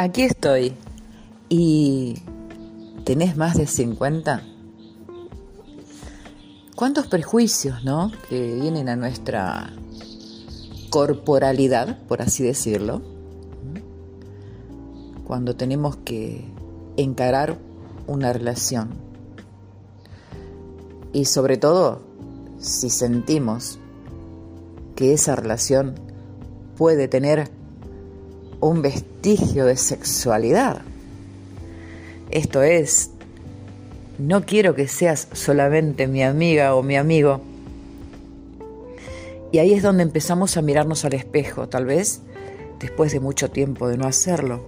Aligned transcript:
Aquí 0.00 0.22
estoy. 0.22 0.74
¿Y 1.48 2.14
tenés 3.02 3.36
más 3.36 3.56
de 3.56 3.66
50? 3.66 4.44
¿Cuántos 6.76 7.08
prejuicios, 7.08 7.82
no? 7.82 8.12
Que 8.28 8.54
vienen 8.54 8.88
a 8.88 8.94
nuestra 8.94 9.72
corporalidad, 10.90 11.98
por 12.06 12.22
así 12.22 12.44
decirlo, 12.44 13.02
cuando 15.26 15.56
tenemos 15.56 15.96
que 15.96 16.44
encarar 16.96 17.58
una 18.06 18.32
relación. 18.32 18.90
Y 21.12 21.24
sobre 21.24 21.56
todo, 21.56 22.02
si 22.60 22.88
sentimos 22.88 23.80
que 24.94 25.12
esa 25.12 25.34
relación 25.34 25.96
puede 26.76 27.08
tener 27.08 27.57
un 28.60 28.82
vestigio 28.82 29.64
de 29.64 29.76
sexualidad. 29.76 30.82
Esto 32.30 32.62
es, 32.62 33.10
no 34.18 34.44
quiero 34.44 34.74
que 34.74 34.88
seas 34.88 35.28
solamente 35.32 36.06
mi 36.06 36.22
amiga 36.22 36.74
o 36.74 36.82
mi 36.82 36.96
amigo. 36.96 37.40
Y 39.52 39.58
ahí 39.58 39.72
es 39.72 39.82
donde 39.82 40.02
empezamos 40.02 40.56
a 40.56 40.62
mirarnos 40.62 41.04
al 41.04 41.14
espejo, 41.14 41.68
tal 41.68 41.86
vez 41.86 42.20
después 42.80 43.12
de 43.12 43.20
mucho 43.20 43.50
tiempo 43.50 43.88
de 43.88 43.96
no 43.96 44.06
hacerlo. 44.06 44.64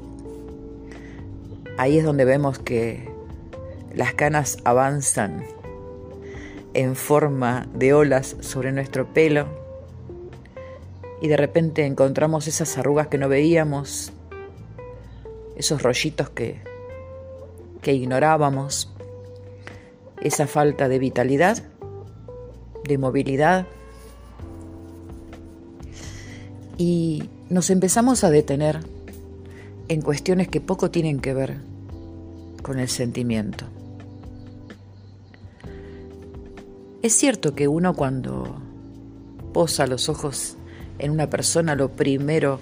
Ahí 1.76 1.98
es 1.98 2.04
donde 2.04 2.24
vemos 2.24 2.58
que 2.58 3.08
las 3.94 4.14
canas 4.14 4.58
avanzan 4.64 5.44
en 6.74 6.94
forma 6.94 7.68
de 7.74 7.94
olas 7.94 8.36
sobre 8.40 8.72
nuestro 8.72 9.12
pelo 9.12 9.46
y 11.20 11.28
de 11.28 11.36
repente 11.36 11.84
encontramos 11.84 12.48
esas 12.48 12.78
arrugas 12.78 13.08
que 13.08 13.18
no 13.18 13.28
veíamos, 13.28 14.12
esos 15.56 15.82
rollitos 15.82 16.30
que, 16.30 16.60
que 17.82 17.92
ignorábamos, 17.92 18.92
esa 20.22 20.46
falta 20.46 20.88
de 20.88 20.98
vitalidad, 20.98 21.62
de 22.84 22.98
movilidad. 22.98 23.66
Y 26.78 27.28
nos 27.50 27.68
empezamos 27.68 28.24
a 28.24 28.30
detener 28.30 28.80
en 29.88 30.00
cuestiones 30.00 30.48
que 30.48 30.60
poco 30.60 30.90
tienen 30.90 31.20
que 31.20 31.34
ver 31.34 31.58
con 32.62 32.78
el 32.78 32.88
sentimiento. 32.88 33.66
Es 37.02 37.14
cierto 37.14 37.54
que 37.54 37.66
uno 37.68 37.94
cuando 37.94 38.60
posa 39.52 39.86
los 39.86 40.08
ojos 40.08 40.56
en 41.00 41.10
una 41.10 41.28
persona 41.28 41.74
lo 41.74 41.90
primero 41.90 42.60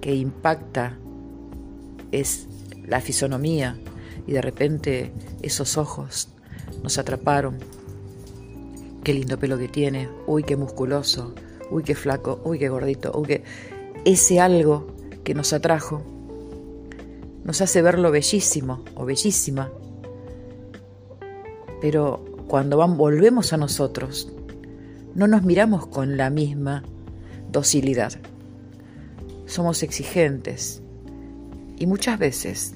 que 0.00 0.14
impacta 0.14 0.98
es 2.12 2.46
la 2.86 3.00
fisonomía 3.00 3.76
y 4.26 4.32
de 4.32 4.42
repente 4.42 5.12
esos 5.42 5.76
ojos 5.76 6.28
nos 6.82 6.98
atraparon. 6.98 7.58
Qué 9.02 9.12
lindo 9.12 9.38
pelo 9.38 9.58
que 9.58 9.68
tiene, 9.68 10.08
uy, 10.26 10.44
qué 10.44 10.56
musculoso, 10.56 11.34
uy, 11.70 11.82
qué 11.82 11.94
flaco, 11.94 12.40
uy, 12.44 12.58
qué 12.58 12.68
gordito, 12.68 13.12
uy. 13.14 13.42
Ese 14.04 14.40
algo 14.40 14.86
que 15.24 15.34
nos 15.34 15.52
atrajo 15.52 16.02
nos 17.44 17.60
hace 17.60 17.82
verlo 17.82 18.10
bellísimo 18.10 18.82
o 18.94 19.04
bellísima. 19.04 19.70
Pero 21.80 22.24
cuando 22.48 22.76
volvemos 22.88 23.52
a 23.52 23.58
nosotros, 23.58 24.32
no 25.14 25.26
nos 25.26 25.42
miramos 25.42 25.86
con 25.86 26.16
la 26.16 26.30
misma 26.30 26.82
docilidad. 27.54 28.12
Somos 29.46 29.82
exigentes 29.82 30.82
y 31.78 31.86
muchas 31.86 32.18
veces 32.18 32.74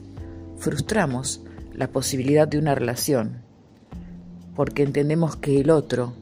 frustramos 0.56 1.42
la 1.74 1.88
posibilidad 1.88 2.48
de 2.48 2.58
una 2.58 2.74
relación 2.74 3.42
porque 4.56 4.82
entendemos 4.82 5.36
que 5.36 5.60
el 5.60 5.70
otro 5.70 6.14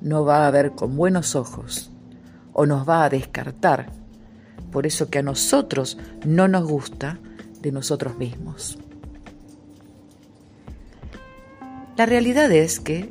no 0.00 0.24
va 0.24 0.46
a 0.46 0.50
ver 0.50 0.72
con 0.72 0.96
buenos 0.96 1.34
ojos 1.34 1.90
o 2.52 2.66
nos 2.66 2.88
va 2.88 3.04
a 3.04 3.10
descartar 3.10 3.90
por 4.70 4.86
eso 4.86 5.08
que 5.08 5.20
a 5.20 5.22
nosotros 5.22 5.98
no 6.24 6.46
nos 6.46 6.68
gusta 6.68 7.18
de 7.62 7.72
nosotros 7.72 8.16
mismos. 8.18 8.78
La 11.96 12.06
realidad 12.06 12.50
es 12.50 12.80
que 12.80 13.08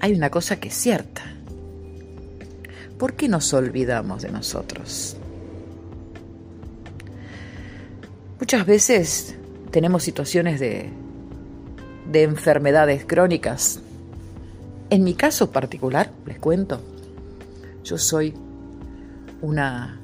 hay 0.00 0.12
una 0.14 0.30
cosa 0.30 0.60
que 0.60 0.68
es 0.68 0.74
cierta. 0.74 1.37
¿Por 2.98 3.14
qué 3.14 3.28
nos 3.28 3.52
olvidamos 3.54 4.22
de 4.22 4.30
nosotros? 4.30 5.16
Muchas 8.40 8.66
veces 8.66 9.36
tenemos 9.70 10.02
situaciones 10.02 10.60
de, 10.60 10.90
de 12.10 12.22
enfermedades 12.22 13.04
crónicas. 13.04 13.80
En 14.90 15.04
mi 15.04 15.14
caso 15.14 15.50
particular, 15.50 16.10
les 16.26 16.38
cuento, 16.38 16.80
yo 17.84 17.98
soy 17.98 18.34
una 19.42 20.00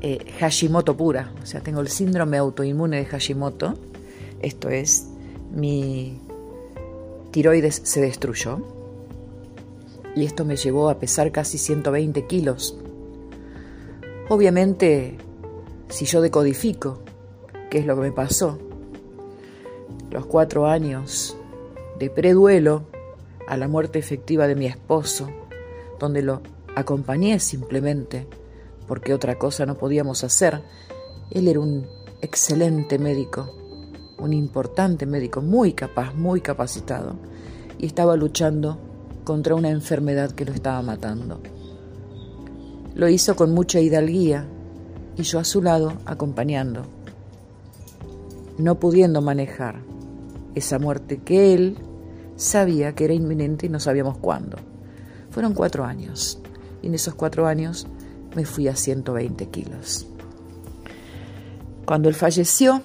eh, 0.00 0.32
Hashimoto 0.40 0.96
pura, 0.96 1.32
o 1.42 1.46
sea, 1.46 1.60
tengo 1.60 1.80
el 1.80 1.88
síndrome 1.88 2.38
autoinmune 2.38 2.96
de 2.96 3.04
Hashimoto, 3.04 3.74
esto 4.40 4.68
es, 4.68 5.06
mi 5.54 6.18
tiroides 7.30 7.82
se 7.84 8.00
destruyó, 8.00 8.81
y 10.14 10.24
esto 10.24 10.44
me 10.44 10.56
llevó 10.56 10.90
a 10.90 10.98
pesar 10.98 11.32
casi 11.32 11.58
120 11.58 12.26
kilos. 12.26 12.78
Obviamente, 14.28 15.18
si 15.88 16.04
yo 16.04 16.20
decodifico 16.20 17.00
qué 17.70 17.78
es 17.78 17.86
lo 17.86 17.94
que 17.96 18.02
me 18.02 18.12
pasó, 18.12 18.58
los 20.10 20.26
cuatro 20.26 20.66
años 20.66 21.36
de 21.98 22.10
preduelo 22.10 22.84
a 23.46 23.56
la 23.56 23.68
muerte 23.68 23.98
efectiva 23.98 24.46
de 24.46 24.56
mi 24.56 24.66
esposo, 24.66 25.28
donde 25.98 26.22
lo 26.22 26.42
acompañé 26.74 27.38
simplemente 27.38 28.26
porque 28.86 29.14
otra 29.14 29.38
cosa 29.38 29.66
no 29.66 29.76
podíamos 29.76 30.24
hacer, 30.24 30.62
él 31.30 31.48
era 31.48 31.60
un 31.60 31.86
excelente 32.20 32.98
médico, 32.98 33.54
un 34.18 34.32
importante 34.32 35.06
médico, 35.06 35.40
muy 35.40 35.72
capaz, 35.72 36.14
muy 36.14 36.40
capacitado, 36.40 37.16
y 37.78 37.86
estaba 37.86 38.16
luchando 38.16 38.78
contra 39.24 39.54
una 39.54 39.70
enfermedad 39.70 40.32
que 40.32 40.44
lo 40.44 40.52
estaba 40.52 40.82
matando. 40.82 41.40
Lo 42.94 43.08
hizo 43.08 43.36
con 43.36 43.52
mucha 43.52 43.80
hidalguía 43.80 44.46
y 45.16 45.22
yo 45.22 45.38
a 45.38 45.44
su 45.44 45.62
lado 45.62 45.94
acompañando, 46.04 46.82
no 48.58 48.78
pudiendo 48.78 49.22
manejar 49.22 49.80
esa 50.54 50.78
muerte 50.78 51.18
que 51.18 51.54
él 51.54 51.78
sabía 52.36 52.94
que 52.94 53.04
era 53.04 53.14
inminente 53.14 53.66
y 53.66 53.68
no 53.68 53.80
sabíamos 53.80 54.18
cuándo. 54.18 54.58
Fueron 55.30 55.54
cuatro 55.54 55.84
años 55.84 56.38
y 56.82 56.88
en 56.88 56.94
esos 56.94 57.14
cuatro 57.14 57.46
años 57.46 57.86
me 58.34 58.44
fui 58.44 58.68
a 58.68 58.76
120 58.76 59.46
kilos. 59.46 60.06
Cuando 61.86 62.08
él 62.08 62.14
falleció, 62.14 62.82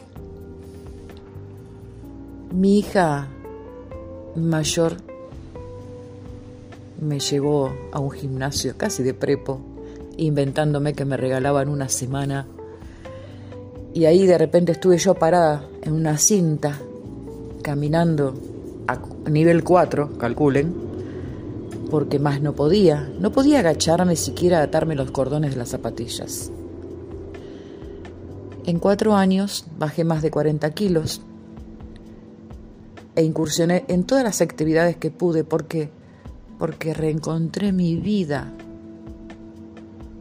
mi 2.53 2.79
hija 2.79 3.27
mayor 4.35 5.06
me 7.00 7.19
llevó 7.19 7.74
a 7.91 8.00
un 8.00 8.12
gimnasio 8.12 8.75
casi 8.78 9.03
de 9.03 9.13
prepo, 9.13 9.59
inventándome 10.18 10.94
que 10.94 11.06
me 11.06 11.18
regalaban 11.18 11.69
una 11.69 11.90
semana. 11.90 12.47
Y 13.94 14.06
ahí 14.06 14.25
de 14.25 14.38
repente 14.38 14.72
estuve 14.72 14.97
yo 14.97 15.16
parada 15.16 15.63
en 15.81 15.94
una 15.94 16.18
cinta, 16.18 16.80
caminando 17.62 18.34
a 18.88 19.30
nivel 19.30 19.63
4, 19.63 20.18
calculen, 20.18 20.74
porque 21.90 22.19
más 22.19 22.41
no 22.41 22.53
podía, 22.53 23.09
no 23.19 23.31
podía 23.31 23.59
agacharme 23.59 24.16
siquiera 24.16 24.61
atarme 24.61 24.96
los 24.96 25.11
cordones 25.11 25.52
de 25.52 25.58
las 25.58 25.70
zapatillas. 25.70 26.52
En 28.66 28.79
cuatro 28.79 29.16
años 29.16 29.66
bajé 29.78 30.03
más 30.03 30.22
de 30.22 30.29
40 30.29 30.70
kilos 30.72 31.22
e 33.16 33.23
incursioné 33.23 33.85
en 33.88 34.03
todas 34.03 34.26
las 34.26 34.41
actividades 34.41 34.97
que 34.97 35.09
pude 35.09 35.46
porque 35.46 35.90
porque 36.57 36.93
reencontré 36.93 37.71
mi 37.71 37.95
vida. 37.95 38.53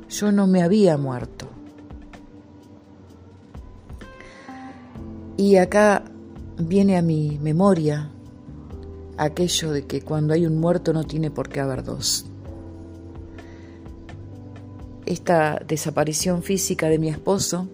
Yo 0.08 0.32
no 0.32 0.46
me 0.46 0.62
había 0.62 0.96
muerto. 0.96 1.48
Y 5.36 5.56
acá 5.56 6.04
viene 6.58 6.96
a 6.96 7.02
mi 7.02 7.38
memoria 7.42 8.10
aquello 9.18 9.72
de 9.72 9.86
que 9.86 10.02
cuando 10.02 10.34
hay 10.34 10.46
un 10.46 10.58
muerto 10.58 10.92
no 10.92 11.04
tiene 11.04 11.30
por 11.30 11.48
qué 11.48 11.60
haber 11.60 11.84
dos. 11.84 12.26
Esta 15.04 15.60
desaparición 15.66 16.42
física 16.42 16.88
de 16.88 16.98
mi 16.98 17.08
esposo 17.08 17.68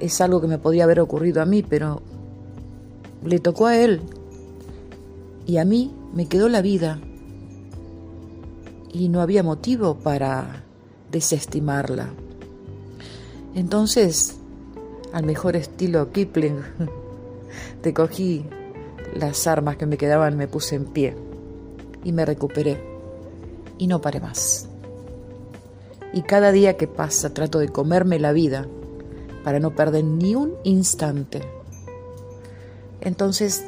es 0.00 0.20
algo 0.20 0.40
que 0.40 0.46
me 0.46 0.58
podía 0.58 0.84
haber 0.84 1.00
ocurrido 1.00 1.42
a 1.42 1.46
mí, 1.46 1.62
pero 1.62 2.02
le 3.24 3.38
tocó 3.38 3.66
a 3.66 3.76
él. 3.76 4.02
Y 5.46 5.56
a 5.56 5.64
mí 5.64 5.92
me 6.14 6.26
quedó 6.26 6.48
la 6.48 6.62
vida 6.62 7.00
y 8.92 9.08
no 9.08 9.20
había 9.20 9.42
motivo 9.42 9.96
para 9.96 10.62
desestimarla. 11.10 12.10
Entonces, 13.54 14.36
al 15.12 15.24
mejor 15.24 15.56
estilo 15.56 16.12
Kipling, 16.12 16.60
te 17.82 17.92
cogí 17.92 18.46
las 19.16 19.46
armas 19.48 19.76
que 19.76 19.86
me 19.86 19.96
quedaban, 19.96 20.36
me 20.36 20.46
puse 20.46 20.76
en 20.76 20.84
pie 20.84 21.16
y 22.04 22.12
me 22.12 22.24
recuperé 22.24 22.80
y 23.78 23.88
no 23.88 24.00
paré 24.00 24.20
más. 24.20 24.68
Y 26.12 26.22
cada 26.22 26.52
día 26.52 26.76
que 26.76 26.86
pasa 26.86 27.34
trato 27.34 27.58
de 27.58 27.70
comerme 27.70 28.20
la 28.20 28.32
vida 28.32 28.68
para 29.42 29.58
no 29.58 29.74
perder 29.74 30.04
ni 30.04 30.36
un 30.36 30.54
instante. 30.62 31.42
Entonces, 33.00 33.64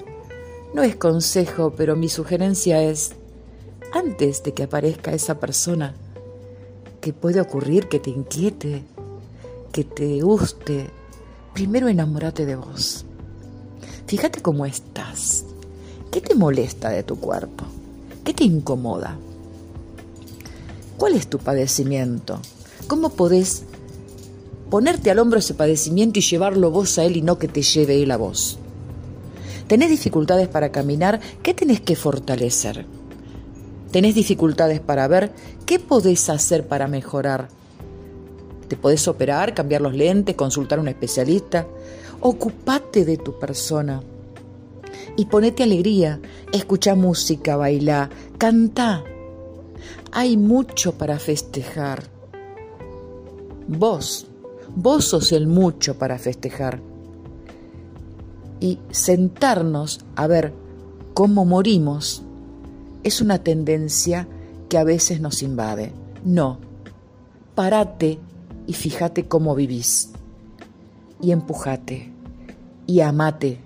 no 0.77 0.83
es 0.83 0.95
consejo, 0.95 1.73
pero 1.75 1.97
mi 1.97 2.11
sugerencia 2.11 2.83
es, 2.83 3.13
antes 3.95 4.43
de 4.43 4.53
que 4.53 4.65
aparezca 4.65 5.15
esa 5.15 5.41
persona 5.41 5.95
que 7.01 7.15
puede 7.15 7.41
ocurrir 7.41 7.89
que 7.89 7.99
te 7.99 8.11
inquiete, 8.11 8.85
que 9.73 9.85
te 9.85 10.21
guste, 10.21 10.91
primero 11.55 11.89
enamórate 11.89 12.45
de 12.45 12.57
vos. 12.57 13.07
Fíjate 14.07 14.43
cómo 14.43 14.67
estás. 14.67 15.47
¿Qué 16.13 16.21
te 16.21 16.35
molesta 16.35 16.91
de 16.91 17.03
tu 17.03 17.19
cuerpo? 17.19 17.65
¿Qué 18.23 18.35
te 18.35 18.45
incomoda? 18.45 19.17
¿Cuál 20.99 21.15
es 21.15 21.27
tu 21.27 21.39
padecimiento? 21.39 22.39
¿Cómo 22.87 23.09
podés 23.09 23.63
ponerte 24.69 25.11
al 25.11 25.21
hombro 25.21 25.39
ese 25.39 25.55
padecimiento 25.55 26.19
y 26.19 26.23
llevarlo 26.23 26.71
vos 26.71 26.99
a 26.99 27.05
él 27.07 27.17
y 27.17 27.23
no 27.23 27.39
que 27.39 27.49
te 27.49 27.63
lleve 27.63 28.03
él 28.03 28.11
a 28.11 28.19
vos? 28.19 28.59
¿Tenés 29.67 29.91
dificultades 29.91 30.49
para 30.49 30.71
caminar? 30.71 31.21
¿Qué 31.43 31.55
tenés 31.55 31.81
que 31.81 31.97
fortalecer? 31.97 32.87
¿Tenés 33.91 34.15
dificultades 34.15 34.81
para 34.81 35.09
ver? 35.09 35.33
¿Qué 35.65 35.79
podés 35.79 36.29
hacer 36.29 36.67
para 36.69 36.87
mejorar? 36.87 37.49
¿Te 38.69 38.77
podés 38.77 39.09
operar, 39.09 39.55
cambiar 39.55 39.81
los 39.81 39.95
lentes, 39.95 40.37
consultar 40.37 40.79
a 40.79 40.83
un 40.83 40.89
especialista? 40.89 41.67
Ocupate 42.21 43.05
de 43.05 43.17
tu 43.17 43.39
persona 43.39 44.03
y 45.17 45.27
ponete 45.27 45.63
alegría, 45.63 46.21
escucha 46.53 46.95
música, 46.95 47.57
baila, 47.57 48.11
canta. 48.39 49.05
Hay 50.13 50.37
mucho 50.37 50.97
para 50.97 51.19
festejar. 51.19 52.05
Vos, 53.69 54.27
vos 54.75 55.05
sos 55.07 55.33
el 55.33 55.47
mucho 55.47 55.99
para 55.99 56.19
festejar. 56.19 56.81
Y 58.61 58.79
sentarnos 58.91 60.01
a 60.15 60.27
ver 60.27 60.53
cómo 61.15 61.45
morimos 61.45 62.23
es 63.03 63.21
una 63.21 63.39
tendencia 63.39 64.27
que 64.69 64.79
a 64.79 64.85
veces 64.85 65.21
nos 65.21 65.43
invade. 65.43 65.93
No, 66.25 66.59
parate 67.55 68.19
y 68.67 68.73
fíjate 68.73 69.27
cómo 69.27 69.55
vivís. 69.55 70.11
Y 71.21 71.31
empujate 71.31 72.13
y 72.87 73.01
amate. 73.01 73.61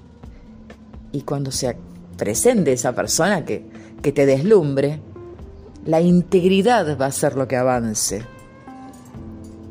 Y 1.13 1.23
cuando 1.23 1.51
se 1.51 1.77
presente 2.17 2.73
esa 2.73 2.95
persona 2.95 3.45
que, 3.45 3.65
que 4.03 4.13
te 4.13 4.27
deslumbre, 4.27 5.01
la 5.87 6.01
integridad 6.01 6.99
va 7.01 7.07
a 7.07 7.13
ser 7.13 7.37
lo 7.37 7.49
que 7.49 7.57
avance. 7.57 8.23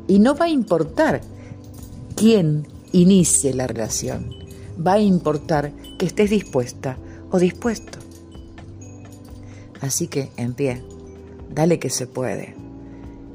Y 0.08 0.18
no 0.18 0.34
va 0.34 0.46
a 0.46 0.50
importar 0.50 1.20
quién 2.16 2.66
inicie 2.92 3.54
la 3.54 3.66
relación. 3.66 4.39
Va 4.84 4.94
a 4.94 5.00
importar 5.00 5.72
que 5.98 6.06
estés 6.06 6.30
dispuesta 6.30 6.96
o 7.30 7.38
dispuesto. 7.38 7.98
Así 9.80 10.08
que 10.08 10.30
en 10.36 10.54
pie, 10.54 10.82
dale 11.50 11.78
que 11.78 11.90
se 11.90 12.06
puede. 12.06 12.54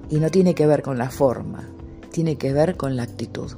Y 0.09 0.17
no 0.17 0.29
tiene 0.29 0.55
que 0.55 0.67
ver 0.67 0.81
con 0.81 0.97
la 0.97 1.09
forma, 1.09 1.67
tiene 2.11 2.37
que 2.37 2.53
ver 2.53 2.77
con 2.77 2.95
la 2.95 3.03
actitud. 3.03 3.51